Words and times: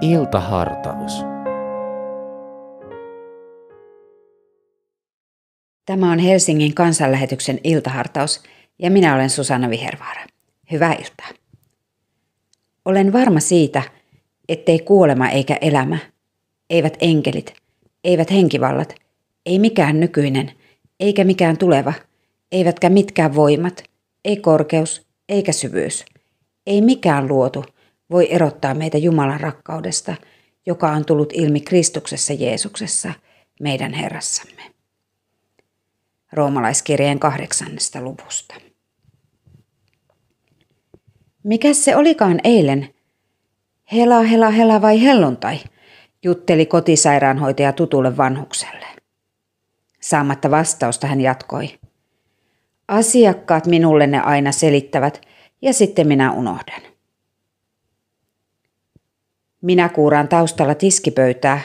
Iltahartaus. 0.00 1.24
Tämä 5.86 6.12
on 6.12 6.18
Helsingin 6.18 6.74
kansanlähetyksen 6.74 7.60
iltahartaus 7.64 8.42
ja 8.78 8.90
minä 8.90 9.14
olen 9.14 9.30
Susanna 9.30 9.70
Vihervaara. 9.70 10.26
Hyvää 10.70 10.92
iltaa. 10.92 11.28
Olen 12.84 13.12
varma 13.12 13.40
siitä, 13.40 13.82
ettei 14.48 14.78
kuolema 14.78 15.28
eikä 15.28 15.58
elämä, 15.60 15.98
eivät 16.70 16.96
enkelit, 17.00 17.54
eivät 18.04 18.30
henkivallat, 18.30 18.94
ei 19.46 19.58
mikään 19.58 20.00
nykyinen, 20.00 20.52
eikä 21.00 21.24
mikään 21.24 21.58
tuleva, 21.58 21.92
eivätkä 22.52 22.90
mitkään 22.90 23.34
voimat, 23.34 23.82
ei 24.24 24.36
korkeus, 24.36 25.06
eikä 25.28 25.52
syvyys, 25.52 26.04
ei 26.66 26.80
mikään 26.80 27.28
luotu 27.28 27.64
voi 28.10 28.28
erottaa 28.30 28.74
meitä 28.74 28.98
Jumalan 28.98 29.40
rakkaudesta, 29.40 30.14
joka 30.66 30.90
on 30.90 31.04
tullut 31.04 31.32
ilmi 31.32 31.60
Kristuksessa 31.60 32.32
Jeesuksessa, 32.32 33.12
meidän 33.60 33.92
Herrassamme. 33.92 34.62
Roomalaiskirjeen 36.32 37.18
kahdeksannesta 37.18 38.00
luvusta. 38.00 38.54
Mikä 41.44 41.74
se 41.74 41.96
olikaan 41.96 42.40
eilen? 42.44 42.94
Hela, 43.92 44.22
hela, 44.22 44.50
hela 44.50 44.82
vai 44.82 45.02
helluntai? 45.02 45.58
jutteli 46.22 46.66
kotisairaanhoitaja 46.66 47.72
tutulle 47.72 48.16
vanhukselle. 48.16 48.86
Saamatta 50.00 50.50
vastausta 50.50 51.06
hän 51.06 51.20
jatkoi. 51.20 51.78
Asiakkaat 52.88 53.66
minulle 53.66 54.06
ne 54.06 54.20
aina 54.20 54.52
selittävät 54.52 55.20
ja 55.62 55.72
sitten 55.72 56.06
minä 56.06 56.32
unohdan. 56.32 56.82
Minä 59.62 59.88
kuuraan 59.88 60.28
taustalla 60.28 60.74
tiskipöytää, 60.74 61.60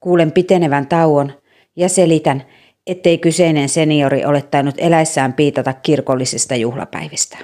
kuulen 0.00 0.32
pitenevän 0.32 0.86
tauon 0.86 1.32
ja 1.76 1.88
selitän, 1.88 2.42
ettei 2.86 3.18
kyseinen 3.18 3.68
seniori 3.68 4.24
ole 4.24 4.42
tainnut 4.42 4.74
eläissään 4.78 5.32
piitata 5.32 5.72
kirkollisista 5.72 6.56
juhlapäivistä. 6.56 7.38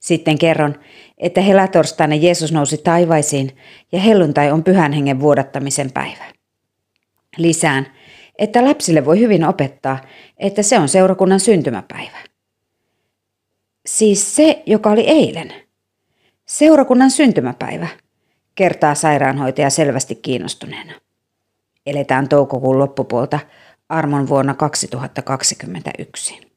Sitten 0.00 0.38
kerron, 0.38 0.80
että 1.18 1.40
helatorstaina 1.40 2.14
Jeesus 2.14 2.52
nousi 2.52 2.78
taivaisiin 2.78 3.56
ja 3.92 4.00
helluntai 4.00 4.50
on 4.50 4.64
pyhän 4.64 4.92
hengen 4.92 5.20
vuodattamisen 5.20 5.92
päivä. 5.92 6.24
Lisään, 7.36 7.86
että 8.38 8.64
lapsille 8.64 9.04
voi 9.04 9.18
hyvin 9.18 9.44
opettaa, 9.44 9.98
että 10.38 10.62
se 10.62 10.78
on 10.78 10.88
seurakunnan 10.88 11.40
syntymäpäivä. 11.40 12.18
Siis 13.86 14.36
se, 14.36 14.62
joka 14.66 14.90
oli 14.90 15.08
eilen. 15.08 15.52
Seurakunnan 16.46 17.10
syntymäpäivä, 17.10 17.88
kertaa 18.54 18.94
sairaanhoitaja 18.94 19.70
selvästi 19.70 20.14
kiinnostuneena. 20.14 20.92
Eletään 21.86 22.28
toukokuun 22.28 22.78
loppupuolta 22.78 23.38
armon 23.88 24.28
vuonna 24.28 24.54
2021. 24.54 26.52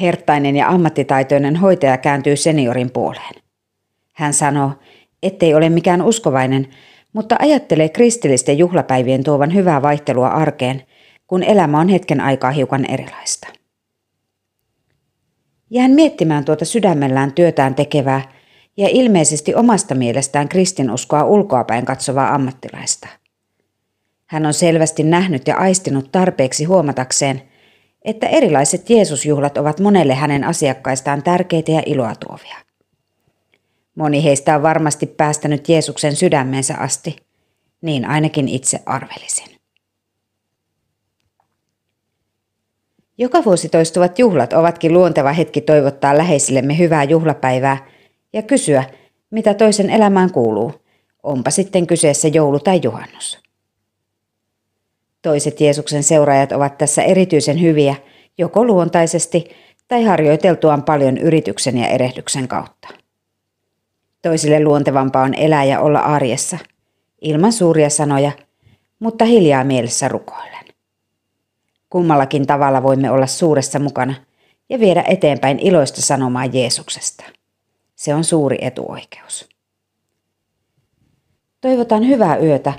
Hertainen 0.00 0.56
ja 0.56 0.68
ammattitaitoinen 0.68 1.56
hoitaja 1.56 1.98
kääntyy 1.98 2.36
seniorin 2.36 2.90
puoleen. 2.90 3.34
Hän 4.12 4.34
sanoo, 4.34 4.72
ettei 5.22 5.54
ole 5.54 5.68
mikään 5.68 6.02
uskovainen, 6.02 6.68
mutta 7.12 7.36
ajattelee 7.38 7.88
kristillisten 7.88 8.58
juhlapäivien 8.58 9.24
tuovan 9.24 9.54
hyvää 9.54 9.82
vaihtelua 9.82 10.28
arkeen, 10.28 10.82
kun 11.26 11.42
elämä 11.42 11.80
on 11.80 11.88
hetken 11.88 12.20
aikaa 12.20 12.50
hiukan 12.50 12.90
erilaista. 12.90 13.48
Jään 15.70 15.90
miettimään 15.90 16.44
tuota 16.44 16.64
sydämellään 16.64 17.32
työtään 17.32 17.74
tekevää 17.74 18.32
ja 18.76 18.88
ilmeisesti 18.90 19.54
omasta 19.54 19.94
mielestään 19.94 20.48
kristinuskoa 20.48 21.24
ulkoapäin 21.24 21.84
katsovaa 21.84 22.34
ammattilaista. 22.34 23.08
Hän 24.26 24.46
on 24.46 24.54
selvästi 24.54 25.02
nähnyt 25.02 25.46
ja 25.46 25.56
aistinut 25.56 26.12
tarpeeksi 26.12 26.64
huomatakseen, 26.64 27.42
että 28.02 28.26
erilaiset 28.26 28.90
Jeesusjuhlat 28.90 29.58
ovat 29.58 29.80
monelle 29.80 30.14
hänen 30.14 30.44
asiakkaistaan 30.44 31.22
tärkeitä 31.22 31.72
ja 31.72 31.82
iloa 31.86 32.14
tuovia. 32.14 32.56
Moni 33.94 34.24
heistä 34.24 34.56
on 34.56 34.62
varmasti 34.62 35.06
päästänyt 35.06 35.68
Jeesuksen 35.68 36.16
sydämensä 36.16 36.74
asti, 36.74 37.16
niin 37.82 38.04
ainakin 38.04 38.48
itse 38.48 38.80
arvelisin. 38.86 39.54
Joka 43.18 43.44
vuosi 43.44 43.68
toistuvat 43.68 44.18
juhlat 44.18 44.52
ovatkin 44.52 44.92
luonteva 44.92 45.32
hetki 45.32 45.60
toivottaa 45.60 46.18
läheisillemme 46.18 46.78
hyvää 46.78 47.04
juhlapäivää 47.04 47.93
ja 48.34 48.42
kysyä, 48.42 48.84
mitä 49.30 49.54
toisen 49.54 49.90
elämään 49.90 50.32
kuuluu, 50.32 50.72
onpa 51.22 51.50
sitten 51.50 51.86
kyseessä 51.86 52.28
joulu 52.28 52.60
tai 52.60 52.80
juhannus. 52.82 53.38
Toiset 55.22 55.60
Jeesuksen 55.60 56.02
seuraajat 56.02 56.52
ovat 56.52 56.78
tässä 56.78 57.02
erityisen 57.02 57.60
hyviä, 57.60 57.94
joko 58.38 58.64
luontaisesti 58.64 59.44
tai 59.88 60.04
harjoiteltuaan 60.04 60.82
paljon 60.82 61.18
yrityksen 61.18 61.78
ja 61.78 61.88
erehdyksen 61.88 62.48
kautta. 62.48 62.88
Toisille 64.22 64.64
luontevampaa 64.64 65.22
on 65.22 65.34
elää 65.34 65.64
ja 65.64 65.80
olla 65.80 65.98
arjessa, 65.98 66.58
ilman 67.20 67.52
suuria 67.52 67.90
sanoja, 67.90 68.32
mutta 68.98 69.24
hiljaa 69.24 69.64
mielessä 69.64 70.08
rukoillen. 70.08 70.64
Kummallakin 71.90 72.46
tavalla 72.46 72.82
voimme 72.82 73.10
olla 73.10 73.26
suuressa 73.26 73.78
mukana 73.78 74.14
ja 74.68 74.80
viedä 74.80 75.04
eteenpäin 75.08 75.58
iloista 75.58 76.02
sanomaa 76.02 76.46
Jeesuksesta. 76.46 77.24
Se 77.94 78.14
on 78.14 78.24
suuri 78.24 78.58
etuoikeus. 78.60 79.48
Toivotan 81.60 82.08
hyvää 82.08 82.36
yötä 82.36 82.72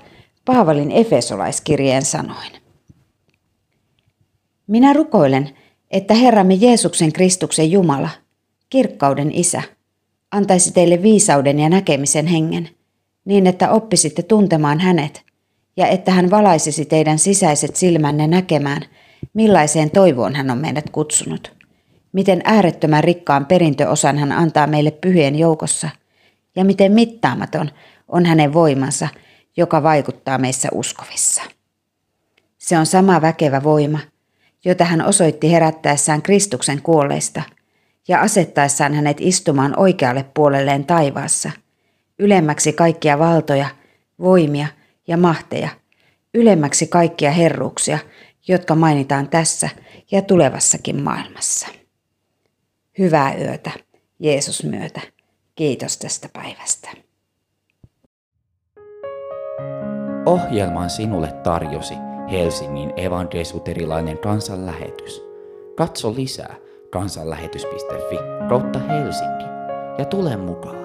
Paavalin 0.46 0.92
Efesolaiskirjeen 0.92 2.06
sanoin. 2.06 2.52
Minä 4.68 4.94
rukoilen, 4.94 5.50
että 5.92 6.14
Herramme 6.14 6.54
Jeesuksen 6.54 7.14
Kristuksen 7.14 7.72
Jumala, 7.72 8.10
kirkkauden 8.70 9.32
Isä, 9.32 9.62
antaisi 10.32 10.72
teille 10.72 11.02
viisauden 11.02 11.60
ja 11.60 11.70
näkemisen 11.70 12.28
hengen, 12.28 12.70
niin 13.26 13.48
että 13.48 13.72
oppisitte 13.72 14.24
tuntemaan 14.24 14.80
hänet 14.80 15.24
ja 15.78 15.88
että 15.88 16.12
hän 16.12 16.32
valaisisi 16.32 16.86
teidän 16.86 17.20
sisäiset 17.20 17.76
silmänne 17.76 18.28
näkemään, 18.28 18.82
millaiseen 19.34 19.92
toivoon 19.92 20.36
hän 20.36 20.52
on 20.52 20.58
meidät 20.58 20.90
kutsunut, 20.90 21.55
miten 22.16 22.42
äärettömän 22.44 23.04
rikkaan 23.04 23.46
perintöosan 23.46 24.18
hän 24.18 24.32
antaa 24.32 24.68
meille 24.68 24.92
pyhien 24.92 25.36
joukossa 25.36 25.90
ja 26.56 26.66
miten 26.66 26.92
mittaamaton 26.92 27.70
on 28.08 28.26
hänen 28.26 28.54
voimansa, 28.54 29.08
joka 29.58 29.84
vaikuttaa 29.84 30.38
meissä 30.38 30.70
uskovissa. 30.72 31.42
Se 32.58 32.78
on 32.78 32.86
sama 32.86 33.22
väkevä 33.22 33.64
voima, 33.64 34.00
jota 34.66 34.86
hän 34.86 35.06
osoitti 35.06 35.52
herättäessään 35.52 36.22
Kristuksen 36.22 36.82
kuolleista– 36.82 37.42
ja 38.08 38.22
asettaessaan 38.22 38.94
hänet 38.94 39.18
istumaan 39.20 39.80
oikealle 39.80 40.26
puolelleen 40.34 40.86
taivaassa, 40.86 41.52
ylemmäksi 42.20 42.74
kaikkia 42.74 43.20
valtoja, 43.20 43.68
voimia 44.20 44.68
ja 45.08 45.18
mahteja, 45.18 45.70
ylemmäksi 46.34 46.88
kaikkia 46.88 47.32
herruuksia, 47.32 48.00
jotka 48.48 48.76
mainitaan 48.76 49.30
tässä 49.30 49.70
ja 50.12 50.22
tulevassakin 50.22 51.04
maailmassa. 51.04 51.68
Hyvää 53.00 53.36
yötä, 53.36 53.72
Jeesus 54.20 54.64
myötä. 54.64 55.02
Kiitos 55.56 55.98
tästä 55.98 56.30
päivästä. 56.34 56.90
Ohjelman 60.26 60.90
sinulle 60.90 61.32
tarjosi 61.44 61.94
Helsingin 62.32 62.94
evankelisuterilainen 62.98 64.18
kansanlähetys. 64.18 65.22
Katso 65.78 66.16
lisää 66.16 66.56
kansanlähetys.fi 66.90 68.16
kautta 68.50 68.80
Helsinki 68.80 69.46
ja 69.98 70.06
tule 70.06 70.38
mukaan. 70.38 70.85